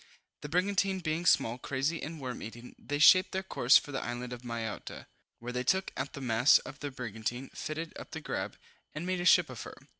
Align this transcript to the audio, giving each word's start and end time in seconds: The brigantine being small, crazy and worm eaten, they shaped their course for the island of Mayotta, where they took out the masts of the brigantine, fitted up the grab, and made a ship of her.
The 0.41 0.49
brigantine 0.49 0.97
being 0.99 1.27
small, 1.27 1.59
crazy 1.59 2.01
and 2.01 2.19
worm 2.19 2.41
eaten, 2.41 2.73
they 2.79 2.97
shaped 2.97 3.33
their 3.33 3.43
course 3.43 3.77
for 3.77 3.91
the 3.91 4.01
island 4.03 4.33
of 4.33 4.41
Mayotta, 4.41 5.05
where 5.37 5.51
they 5.51 5.63
took 5.63 5.91
out 5.95 6.13
the 6.13 6.21
masts 6.21 6.57
of 6.57 6.79
the 6.79 6.89
brigantine, 6.89 7.49
fitted 7.53 7.93
up 7.99 8.09
the 8.09 8.19
grab, 8.19 8.57
and 8.95 9.05
made 9.05 9.21
a 9.21 9.25
ship 9.25 9.47
of 9.47 9.61
her. 9.61 9.77